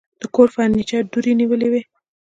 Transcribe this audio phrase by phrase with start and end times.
[0.21, 1.81] د کور فرنيچر دوړې نیولې وې.